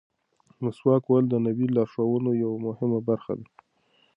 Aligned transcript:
مسواک 0.63 1.03
وهل 1.07 1.25
د 1.29 1.35
نبوي 1.45 1.67
لارښوونو 1.75 2.31
یوه 2.43 2.57
مهمه 2.67 2.99
برخه 3.09 3.33
ده. 3.39 3.45